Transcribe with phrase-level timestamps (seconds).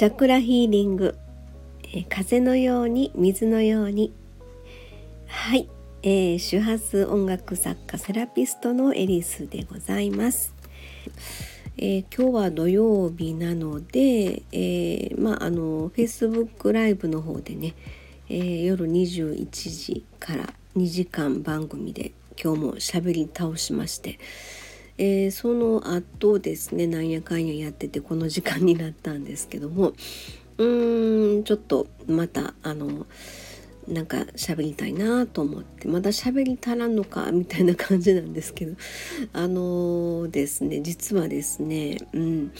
[0.00, 1.14] チャクラヒーリング、
[1.92, 4.14] え、風のように水のように。
[5.26, 5.68] はい、
[6.02, 10.54] えー、周波数音楽作家セラピストのエリスでございます、
[11.76, 17.74] えー、今日は土曜日なので、えー、まああの Facebook ライブの方でね、
[18.30, 22.12] えー、夜21時から2時間番組で
[22.42, 24.18] 今日も喋り倒しまして
[25.02, 29.94] えー、その後ですねなんやかんややっててこの時間になったんですけども
[30.58, 33.06] うーんちょっとまたあの
[33.88, 38.76] なんか喋りたいなと思ってまだ喋り足らんのかみたいな感じなんですけど
[39.32, 42.52] あのー、ですね実はですねうん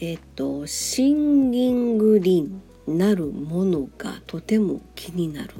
[0.00, 5.50] えっ、とシンギングリンなるものがとても気になる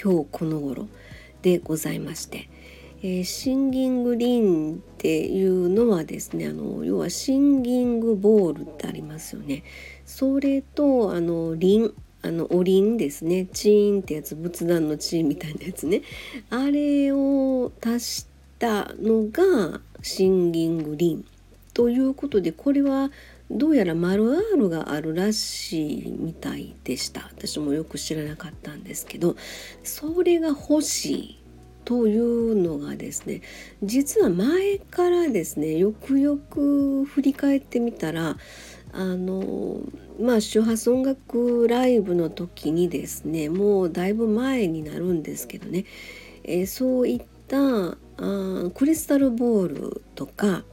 [0.00, 0.86] 今日この頃
[1.42, 2.48] でございまして
[3.02, 9.64] えー、シンギングリンっていうのはですねあの要はシンギングボールってありますよね。
[10.04, 13.46] それとあのリンあのおりんですね。
[13.52, 16.02] チーンってやつ仏壇のチーンみたいなやつね。
[16.50, 18.26] あれを足し
[18.58, 21.24] たのがシンギングリン
[21.74, 23.10] ということでこれは
[23.50, 27.30] どうやら丸 R があるらしいみたいでした。
[27.32, 29.36] 私もよく知らなかったんですけど
[29.84, 31.38] それが欲しい。
[31.86, 33.42] というのがですね
[33.82, 38.36] 実は前からですねよくよく振り返ってみたら
[38.92, 39.80] あの
[40.20, 45.84] まあ周波数音楽ライブの時にですねもうだいぶ前になるんですけどね、
[46.42, 50.64] えー、そういったあクリスタルボールとか、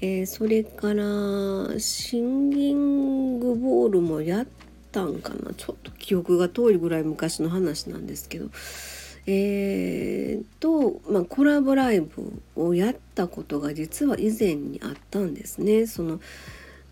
[0.00, 4.46] えー、それからシンギングボールもやっ
[4.90, 5.54] たんかな。
[5.54, 8.46] ちょっと記憶が遠いぐらい昔の話なんですけど
[9.26, 15.86] えー、と、まあ、コラボライブをやったことが実は以前にあったんですね。
[15.86, 16.20] その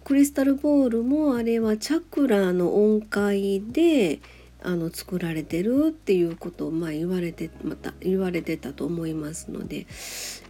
[0.04, 4.20] クリスタルボールもあれはチャクラの音階で
[4.62, 9.86] あの作られてるっていうことをまあ言われてまた言われてたと思いますので、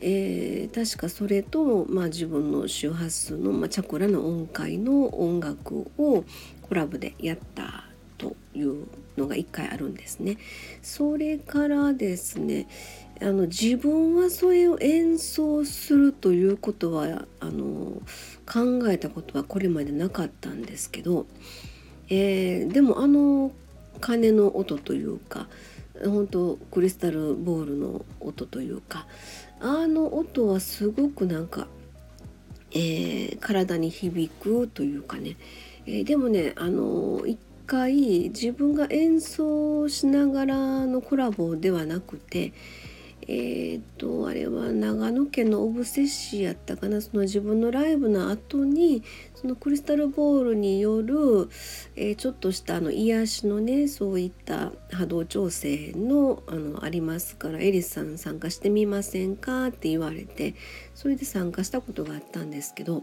[0.01, 6.25] えー、確かそれと、まあ、自分の周波数の、まあ、チャクラの音階の音楽を
[6.63, 7.78] コラボでやった
[8.19, 8.87] という
[9.17, 10.37] のが1回あるんですね。
[10.83, 12.69] それからですね
[13.21, 18.03] あの自分はそれを演奏するということはあの
[18.47, 21.27] 考えたことはこれまでなかったんですけど、
[22.09, 23.51] えー、でもあの
[24.01, 25.49] 鐘の音というか
[26.05, 29.07] 本当クリスタルボールの音というか
[29.61, 31.67] あの音はすごくなんか、
[32.71, 35.37] えー、体に響くというかね、
[35.87, 37.37] えー、でもねあの一
[37.69, 42.55] 回自分が演奏しながらのコラボではなくて
[43.31, 49.03] えー、っとあれは長野県のオブセシやったかなその自分のライブの後に
[49.35, 51.51] そのクリスタルボールによる、
[51.95, 60.55] えー、ちょっとしたあの癒しのねそういった波動調整のあのありますからエリスさん参加してみませんかって言われて
[60.95, 63.03] それで参加したことがあったんですけど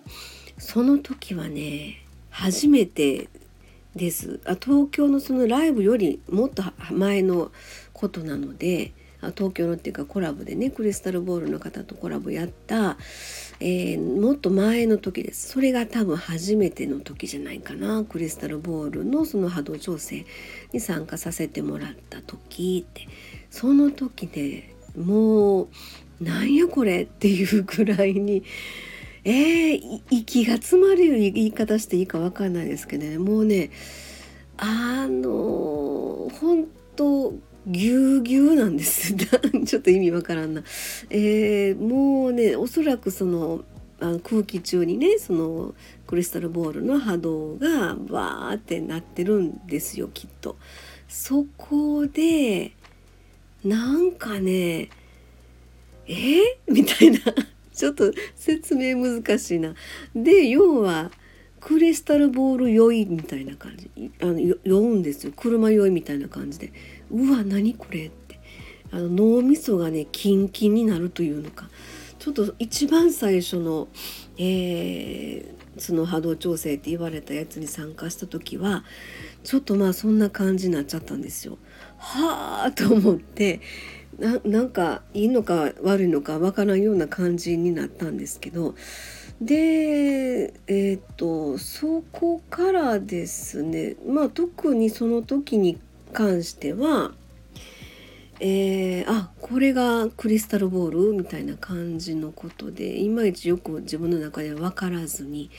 [0.58, 3.30] その時はね初めて
[3.96, 4.40] です。
[4.46, 7.52] あ東京のそのライブよりもっと前の
[7.94, 8.94] ことなので
[9.36, 12.98] 東京のっていうかコラボでねクリスタルボールの方とコラボやった、
[13.60, 15.50] えー、もっと前の時です。
[15.50, 18.04] それが多分初めての時じゃないかな。
[18.04, 20.26] クリスタルボールのその波動調整
[20.74, 23.08] に参加させてもらった時って。
[23.50, 25.68] その時ねもう
[26.20, 28.44] なんやこれっていうくらいに
[29.26, 33.72] えー、息が詰まるように言い方していいか分かんないですけどねもうね
[34.58, 37.34] あの本当
[37.68, 40.64] ぎゅうぎゅうなんです ちょっと意味わからんな。
[41.10, 43.66] えー、もうねおそらくその
[44.00, 45.74] あ空気中にねその
[46.06, 50.58] クリスタルボールの波動がバーってなってるんですよきっと。
[51.08, 52.74] そこで
[53.64, 54.90] なんかね
[56.08, 56.42] えー、
[56.72, 57.20] みたいな
[57.76, 59.74] ちょっと説明難しいな。
[60.16, 61.12] で要は
[61.60, 63.90] クリスタルボール酔いみたいな感じ。
[64.22, 65.34] あの酔うんですよ。
[65.36, 66.72] 車酔いみたいな感じで。
[67.12, 68.40] うわ何これって。
[68.92, 71.70] あの脳みそがねキンキンになるというのか。
[72.20, 73.88] ちょっと一番最初の、
[74.38, 78.84] えー、その波動調整って言われたやつに参加した時は
[79.44, 81.58] ちょっとまあそんな感じになっちゃったんですよ。
[81.98, 83.62] はあと思って。
[84.20, 88.76] ななんかいいのか悪いのかわからんような感じになったんですけど。
[89.42, 93.96] でえっ、とそこからですね。
[94.08, 95.78] まあ特にその時に
[96.14, 97.12] 関しては
[98.42, 105.50] えー、あこれがクリスタルボールみたいな感じのことでいまいちよく自分の中では分からずに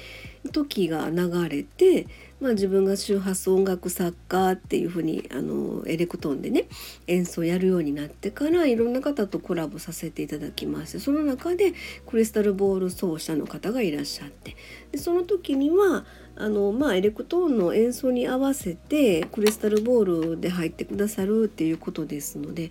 [0.53, 2.07] 時が流れて、
[2.39, 6.69] まあ、自分が周波数音楽作家っていうふうにあのエレクトーンでね
[7.07, 11.73] 演奏やるようになってからいろんな方とコラボさせていただきましてその中で
[12.07, 14.55] クリスタルボウル奏者の方がいらっしゃって
[14.93, 16.05] でその時には
[16.37, 22.71] あの、まあ、エレクトーンの演奏に合わせてクリスタルボウルで入ってくださるっていうことですので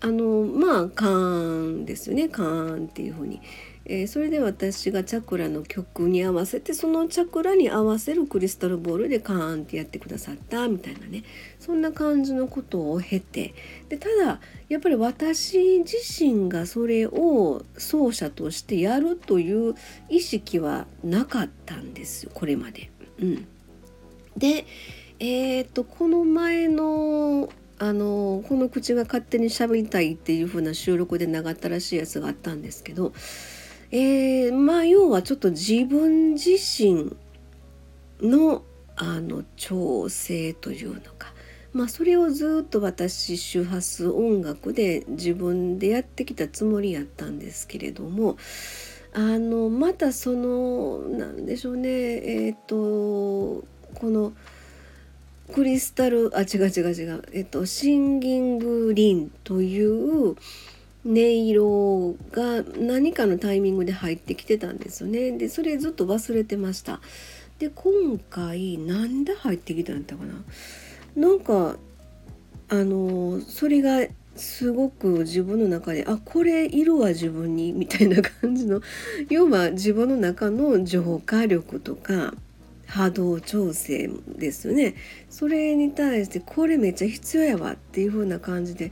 [0.00, 3.40] あのまあカーンですよねカーンっていうふうに。
[3.88, 11.22] えー、それで私がチャクラの曲に合わせてそのチャクラに合わせるクリスタルボールでカーンってやってくださったみたいなね。
[11.60, 13.54] そんな感じのことを経て。
[13.88, 19.74] でただやっぱり私自身がそれを奏者としてやるという
[20.08, 22.90] 意識はなかったんですよこれまで。
[23.20, 23.46] うん、
[24.36, 24.66] で
[25.18, 27.48] えーと、とこの前の
[27.78, 33.12] あのこの口が勝手に喋りたいっていう風な収録で長ったらしいやつがあったんですけど
[33.90, 37.16] えー、まあ要はちょっと自分自身
[38.20, 38.62] の
[38.96, 41.34] あの調整というのか、
[41.74, 48.38] まあ、それをずっと私周波数音楽で自分でやってきたつもりやったんですけれども
[49.12, 51.88] あのまたそのなんでしょうね。
[51.88, 54.32] えっ、ー、とこの
[55.54, 57.22] クリスタルあ違う違う違う。
[57.32, 60.36] えっ、ー、とシンギングリンという
[61.06, 65.30] 音色が何かのタイミングで入ってきてたんですよね。
[65.30, 67.00] でそれずっと忘れてました。
[67.60, 70.34] で今回なんで入ってきたんだったかな。
[71.16, 71.76] なんか
[72.68, 78.82] あのそれがすごく自分の中であこれいるわ自分にみたいな感じの。
[79.30, 82.34] 要は自分の中の浄化力とか
[82.86, 84.96] 波動調整ですよね。
[85.30, 88.90] それに対してこれめっちゃ必要やわっていう風な感じで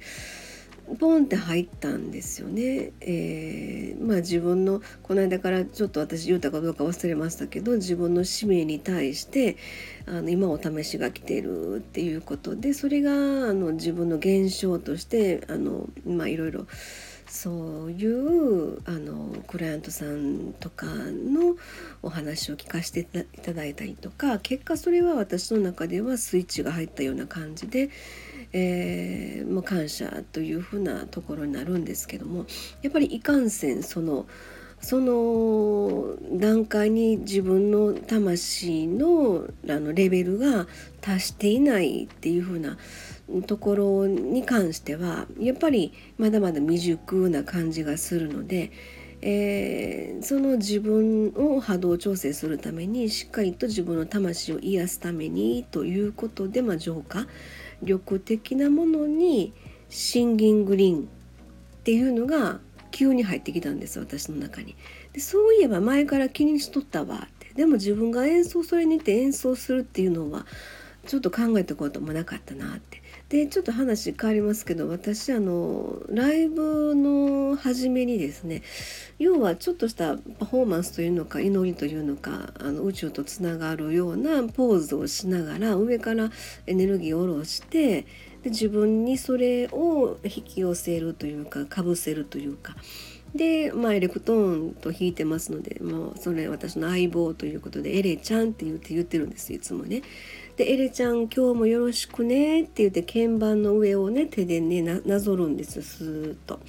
[0.99, 2.93] ポンって入ったんですよね。
[3.01, 9.57] えー、まあ自分のこの間からちょっと私言うたかどうか忘れましたけど自分の使命に対して
[10.07, 13.15] あの今お試しが来てるっていうことでそれがあ
[13.53, 16.67] の自分の現象としてあのまあいろいろ
[17.27, 21.57] そういうあのクライアントさんとかの
[22.03, 23.01] お話を聞かせて
[23.35, 27.91] いただいたりとか結果それは私の中ではスイッチが入ったような感じで
[28.57, 32.47] えー、もう感謝というふうなところになるんですけども
[32.83, 34.27] やっぱりいかんせんその
[34.81, 40.67] その段階に自分の魂のあのレベルが
[41.01, 42.77] 達していないっていうふうな
[43.47, 48.73] ところに関してはやっぱりまだまだ未熟な感じがするので、
[49.23, 57.27] えー、その自分を波動調整するためにしっかりと自分の魂を癒すためにということで、まあ、浄化
[57.83, 59.53] 力的なものに
[59.89, 61.05] シンギングリンっ
[61.85, 62.61] ていうのが
[62.91, 64.77] 急に入ってきたんです私の中に。
[65.13, 70.47] でそういえば前から気にしとったわってでも自分が演奏それにて演奏するっていうのは
[71.07, 73.04] ちょっと考えたこともなかったなって。
[73.35, 78.63] でちょっと話変わりますけど私あのライブの初めにですね
[79.19, 86.31] 要はちょっとしたパフォーマンスというのか祈りというのかあの宇宙とつながるようなポーズをしながら上から
[86.69, 88.03] エネルギーを下ろして
[88.45, 92.77] で自分にそれを引き寄せるというかかぶせるというか。
[93.35, 100.03] で、まあ、エレクトーンと弾いてますのでもうそれ私の相棒ということでエレちゃんって言って言ってるんですいつもね。
[100.57, 106.61] で「エレちゃん今日もよろしくね」って言って鍵盤の上をね手でねなぞるんですスーッと。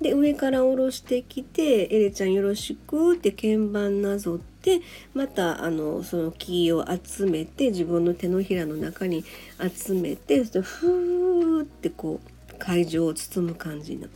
[0.00, 4.80] で上から下ろしてきて「エレちゃんよろしく」って鍵盤なぞって
[5.12, 9.24] またあのそのキーを集めて自分の手のひらの中に
[9.58, 14.08] 集めてそしてふーってこう会場を包む感じの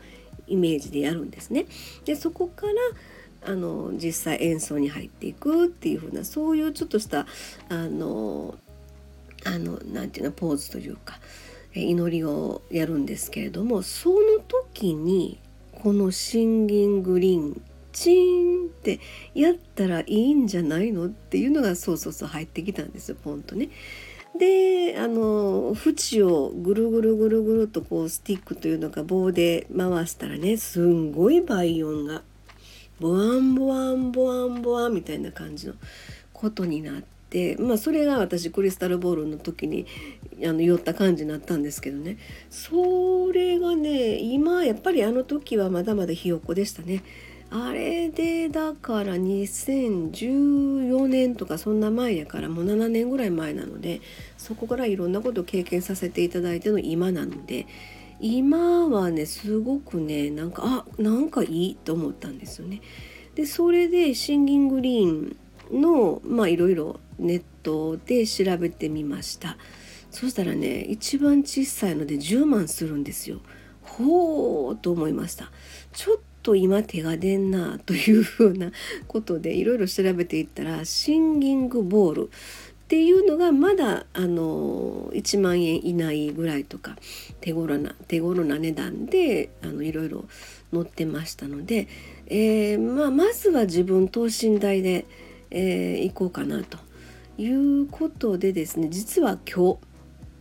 [0.46, 1.66] イメージでやるんですね。
[2.04, 2.72] でそこから
[3.46, 7.26] あの実際演奏に入っていくっていう風なそういうちょっとした
[7.68, 8.54] あの
[9.44, 11.18] あのなていうのポーズというか
[11.74, 15.38] 祈りをやるんですけれどもその時に
[15.72, 17.60] このシンギングリン
[17.92, 19.00] チーンって
[19.34, 23.68] やったらいいんじゃないのっていうのがそうそうそう入ってきたんですよポンとね。
[24.38, 32.22] であの縁をぐるぐるぐるぐるとこうスティックというのか棒で回したらねすんごい倍音が
[32.98, 35.74] ボワンボワンボワンボワンみたいな感じの
[36.32, 37.02] ことになっ
[37.34, 37.54] て。
[37.56, 39.86] て、まあ、それが私クリスタルボールの時に
[40.44, 42.16] あの寄った感じになったんですけどね
[42.48, 47.02] それがね今やっぱりあの時はまだまだひよっこでしたね。
[47.50, 54.00] あれでだから2014年とかそんな前やからもう7年ぐらい前なので
[54.38, 57.66] そこからいろんなことを経験させていただいての今なので
[58.18, 62.80] 今はねすごくねなんかあなんかいいと思ったんですよね。
[63.36, 65.36] でそれでシンギングリーン
[65.72, 69.56] のまあいろいろネットで調べてみました。
[70.10, 73.40] そしたらね一番小さいので10万するんですよ。
[73.82, 75.50] ほうと思いました。
[75.92, 78.70] ちょっと今手が出んなというふうな
[79.08, 82.30] ことでいろいろ調べていったらシンギングボール
[82.84, 86.96] っていうのがまだあの1万円以内ぐらいとか
[87.40, 90.26] 手頃な手頃な値段であのいろいろ
[90.72, 91.88] 載ってましたので、
[92.26, 95.06] えー、まあ、まずは自分等身大で、
[95.50, 96.78] えー、行こうかなと。
[97.38, 99.78] いうことでですね実は今日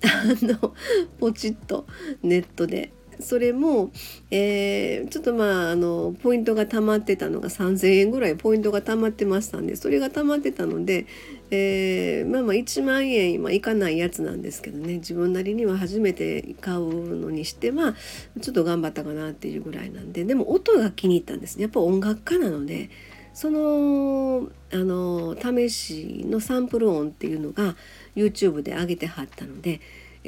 [0.06, 0.74] あの
[1.20, 1.86] ポチッと
[2.22, 2.92] ネットで。
[3.20, 3.92] それも、
[4.32, 11.06] えー、ちょっとまああのポイントが溜まってたのが3,000円ぐらいポイントが溜まってましたんでそれが溜まってたので、
[11.52, 17.96] えー、まあまあ1万円今いかないやつなんですけどね自分なりには初めて買うのにしては
[18.42, 21.64] ちょっと頑張ったかなっていうぐらいなんででも音が気に入ったんですね。
[21.64, 22.90] やっぱ音楽家なので
[23.34, 27.76] そのあの試しのサンプル音っていうのが
[28.16, 29.80] YouTube で上げてはったので。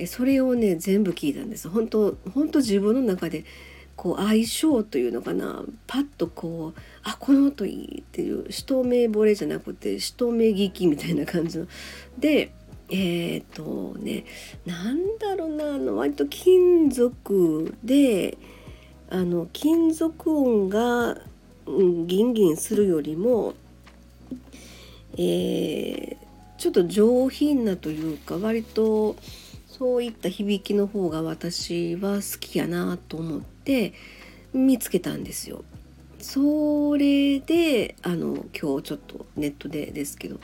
[0.07, 3.45] それをね全部聞いたんです本当本当自分の中で
[3.95, 11.67] こう相性というのかなパッとこうあこの音いいっていう一目惚れじゃなくて一目聞きみたいな感じの
[12.17, 12.51] で
[12.89, 14.25] えっ、ー、とね
[14.65, 18.38] なんだろうなあの割と金属で
[19.09, 21.19] あの金属音が、
[21.65, 23.53] ギンギンするよりも、
[25.17, 26.17] えー、
[26.57, 29.15] ちょっと上品なというか割と
[29.67, 33.93] そういった響きの方が私は好きやなと思って
[34.53, 35.63] 見つけたんですよ。
[36.19, 40.39] それであの今日ちょっとネットでですけど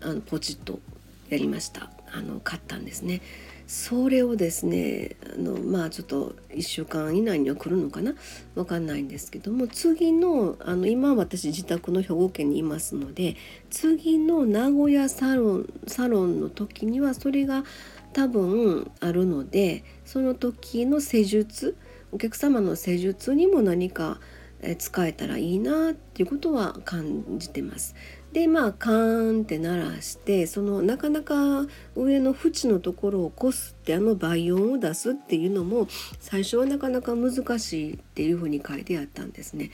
[0.00, 0.80] あのポチッと
[1.28, 3.20] やりましたあの買ったんですね。
[3.68, 8.14] それをですねあのまあちょっと1週間以内には来るのかな？
[8.54, 13.36] 分かんないんですけども次のあの今私自宅の兵庫県にいますので
[13.68, 17.62] 次の名古屋サロンサロンの時にはそれが
[18.14, 21.76] 多分あるのでその時の施術
[22.10, 24.18] お客様の施術にも何か
[24.78, 27.94] 使えたらいいなっていうことは感じてます。
[28.32, 35.88] でまあカーンって鳴らしてそのなかなか上の縁のところをこすってあの倍音を出すっていうのも
[36.20, 39.70] 最初はなかなか難しいっていうふうに書いてあったんですね。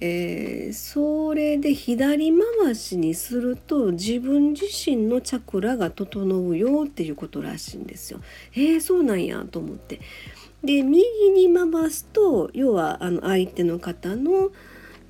[0.00, 2.32] えー、それで左
[2.62, 8.20] 回しにすると自分自身のチャクラが整うよっていうことらしいんですよ。
[8.54, 10.00] えー、そうなんやと思って。
[10.64, 14.50] で右に回すと要はあの相手の方の、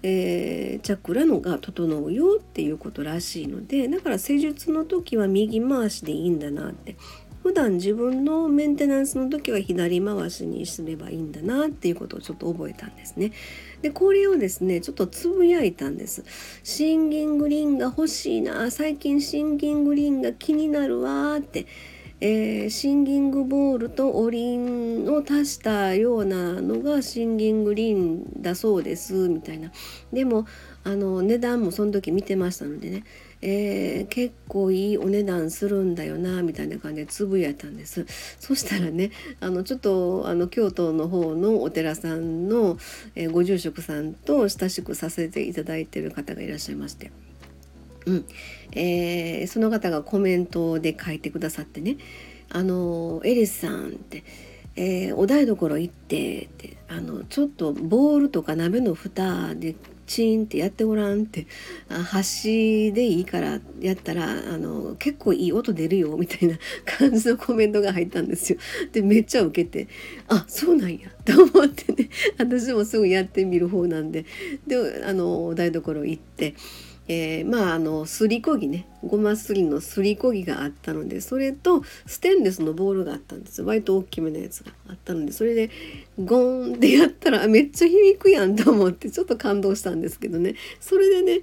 [0.07, 6.97] えー、チャクラのが整うよっていうことらしいのでだから施術の時は右回しでいいんだなって
[7.43, 13.33] 普段自分のメンテナンスの時は左回しにすればいいんだなっていうことをちょっと覚えたんですね。
[13.81, 16.25] でこれをですねちょっとつぶやいたんです。
[16.63, 21.67] シンギングリンが欲しいな最近シンギングリンが気になるわって。
[22.27, 29.71] えー、シンギングボールとおりんを足したようなのがシンギングリンだそうですみたいな。
[30.11, 30.47] でも
[30.85, 33.05] あの値段もその時見てましたのでね。
[33.43, 38.07] えー、結構いいお値段するんだよなみたいな感じでつぶやいたんです。
[38.41, 42.79] そしたらねあのちょっとあの京都の方のお寺さんの、
[43.17, 47.13] えー、ご住職さんと親しくさせていただいてる方がいらっしゃいまして。
[48.07, 48.25] うん。
[48.75, 51.97] えー、その方がコメントで書いてくださってね
[52.51, 54.25] 「あのエリスさん」って
[54.77, 59.75] 「えー、お台所行って」ってあのちょっとボールとか鍋の蓋で
[60.07, 61.47] チーンってやってごらんって
[61.89, 68.59] 端でいいからやったらあの結構いい音出るよみたいな 感じのコメントが入ったんですよ。
[68.93, 69.89] でめっちゃ受けて
[70.29, 74.25] あそうなんやと思ってね私もすぐやってみる方なんで
[74.67, 76.55] であの台所行って。
[77.09, 78.87] えー、まああのすりこぎね。
[79.07, 85.71] ごますりのすりこぎがあったのでそれとステンレスのボールがあったんです割と大きめのやつがあったのでそれで
[86.19, 90.55] ゴーンってやったらめっちゃ響くやんと思ってちょっと感動したんですけどね。
[90.81, 91.41] それでね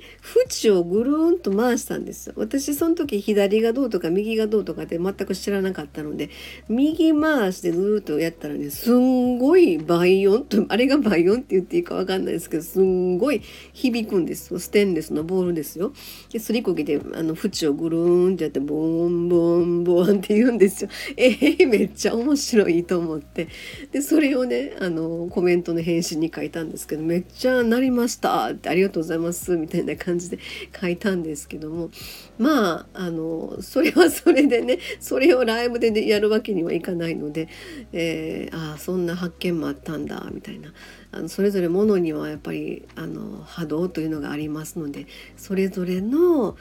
[0.47, 2.33] 縁をぐるーんと回したんですよ。
[2.37, 6.29] 私その時左がどうとか右がどうとかって全く知らなかったので
[6.69, 13.41] 右回してずっとやったらねすんごい倍音とあれが倍音って言っていいか分かんないですけどすんごい
[13.73, 14.59] 響くんですよ。
[14.59, 15.91] ステンレスのボールですよ。
[16.31, 20.89] ですりこぎであの縁をぐるーんってやってボンボンボンって言うんですよ。
[21.17, 23.47] えー、めっちゃ面白いと思って
[23.91, 30.39] でそれをねあのコメントの返信に書いたんですけどめっちゃなりましたってありがとうございますみたいな感じで
[30.79, 31.89] 書いたんですけども
[32.37, 37.49] まああのそれはそれでねそれをライブでやるわけにはいかないので、
[37.91, 40.73] えー、ああそんな発見もあったんだみたいな
[41.11, 46.55] あのそれぞれものにはやっぱりあの波動というのがありますのでそれぞれの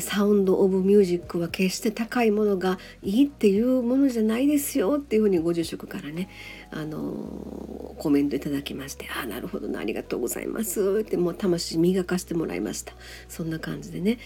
[0.00, 6.28] サウンド・オブ・ミュージックは決して高いものがいいっていうものじゃないですよっていうふうにご住職からね
[6.70, 12.94] あのコメントいただきまして「ああなるほどなありがとうございます」ってもう魂磨かしてもらいました
[13.28, 14.18] そんな感じでね。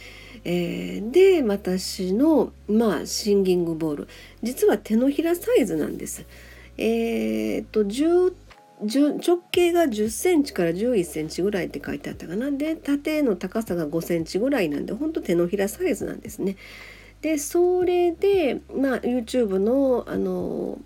[0.45, 4.09] えー、で私のまあシンギングボール
[4.43, 6.25] 実は手のひらサイズなんです。
[6.77, 7.85] えー、っと
[8.83, 16.57] 直径が10センチから11センチぐらいって書いてあったかなで縦の高さが5センチぐらいなんでほんと手のひらサイズなんですね。
[17.21, 20.79] でそれで、まあ、YouTube のあの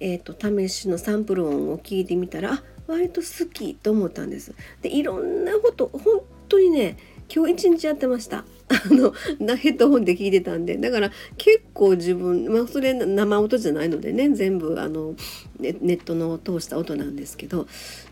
[0.00, 4.54] えーと、試しのサンプル音を聞いてみたらあ割と好きと思ったんです。
[4.80, 6.96] でいろんなこと本当にね
[7.34, 8.44] 今日一日やってました。
[8.68, 10.76] あのヘッドホンで聞いてたんで。
[10.76, 14.28] だから結構自分まあそれ生音じゃないのでね。
[14.30, 15.14] 全部あの
[15.58, 17.66] ネットの通した音なんですけど。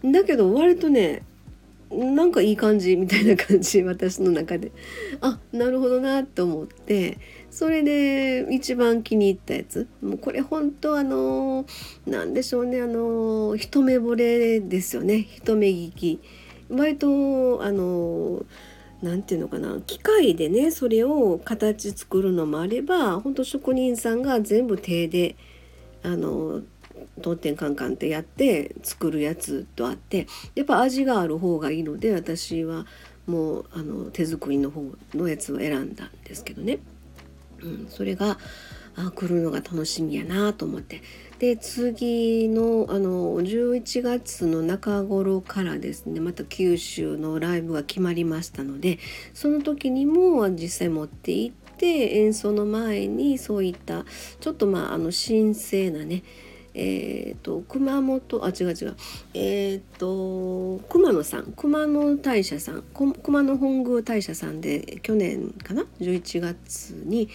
[0.05, 1.23] だけど割とね
[1.91, 4.73] なんかいい感じみたいな感じ私の中で。
[5.21, 7.19] あなるほどなと思って。
[7.51, 9.87] それで一番気に入ったやつ。
[10.03, 11.65] もうこれ本当あの
[12.07, 12.83] 何でしょうね。
[12.83, 15.27] あの一目惚れですよね。
[15.37, 16.21] 一目聞き。
[16.69, 18.45] 割とあの
[19.07, 25.37] 何て言うのかな機械でねそれを形作るのもあれば本当職人さんが全部手で
[26.03, 26.63] あの
[27.23, 32.87] 当店カンカンってやって作るやつとあってやっぱ味がある方がいいので私は
[33.27, 34.85] もうあの手作りの方
[35.15, 36.79] のやつを選んだんですけどね、
[37.63, 38.39] うん、それが
[38.97, 41.03] あ来るのが楽しみやなと思って。
[41.39, 48.99] で次のあの11月の中頃からですねまた九州のライブが決まりましたので
[49.35, 54.05] その時にも実際持って行って演奏の前にそういった
[54.41, 56.23] ちょっとまああの神聖なね
[56.79, 58.97] えーと、熊本あ違う違う
[59.33, 67.31] えっ、ー、と熊野さん熊野大社さん熊野本宮大社さんで去年かな？11月に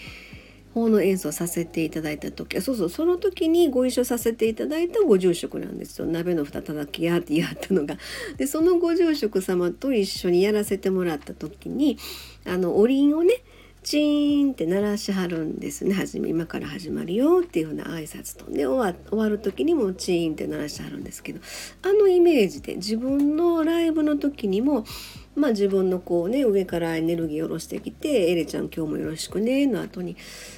[0.73, 6.05] 法の演奏させていただいた時そうそうその時にご一緒させていただいたご住職なんですよ。
[6.05, 7.97] 鍋の蓋叩きやってやったのが。
[8.37, 11.97] でそのご住職様と一緒にやらせてもらった時に
[12.45, 13.43] あのおりんをね
[13.83, 15.93] チーンって鳴らしはるんですね。
[15.93, 18.51] 初め今から始まるよっていうような挨拶と。
[18.51, 21.39] で終わ終わる時にもチーンって鳴らしはるんですけど
[21.81, 24.85] あのイメージで自分のライブの時にも
[25.35, 30.17] まあ自分のこうね上からエネルギー下ろしてきて「エレちゃん今日もよろしくね」の後に、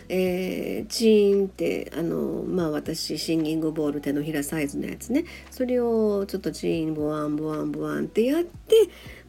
[0.09, 5.25] えー、チーンってあのまあ私シンギングボウル手のひらサイズのやつね。
[5.51, 8.75] それをちょっとチーンボワンボワンボワンってやって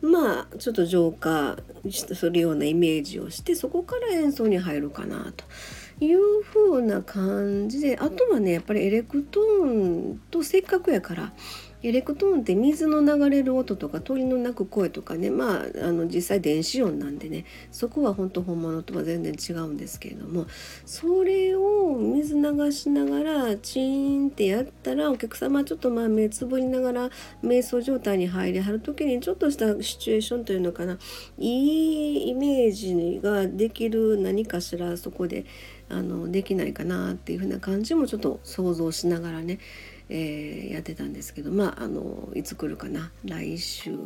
[0.00, 1.58] まあちょっと浄化
[1.90, 5.44] するようなイメージをしてそこから演奏に入るかなと
[6.04, 11.32] いう風な感じであとはねやっぱりエレクトーンとせっかくやから
[11.84, 20.46] エレクトーンって水の流れる音とか鳥の鳴く声とかねまああの実際電子音なんでねそこは本当本物とは全然違うんですけれども
[20.86, 27.10] それを水流しながらチーンってやったらお客様ちょっとまあ目つぶりながら
[27.44, 30.96] 瞑想状態に入りはる時にちょっとしたシチュエーションというのかな
[31.36, 35.44] いいイメージができる何かしらそこで
[35.90, 39.58] あのできないかなっていう風な感じもちょっと想像しながらね
[40.08, 43.10] えー、やってたんですけどまああのいつ来るかな。
[43.24, 43.96] 来週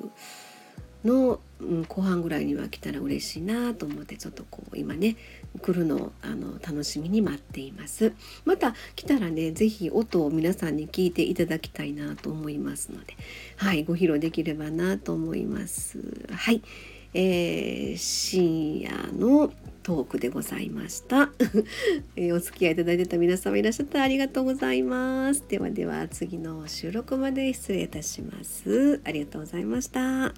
[1.04, 5.16] の、うん、後半ぐらいには来たら嬉しいなと思ってちょっとこう今ね
[5.60, 8.12] 来るのあの楽しみに待っています。
[8.44, 13.16] また来たらね是非音を皆さんに聞いていただきたいなと思いますので
[13.56, 15.98] はいご披露できればなと思います。
[16.30, 16.62] はい、
[17.14, 21.30] えー、深夜のトークでございました、
[22.14, 25.42] え、お付き合いいただいてた皆様いらっしゃってありがとうございます。
[25.48, 29.00] ではでは次の収録まで失礼いたします。
[29.04, 30.34] ありがとうございました。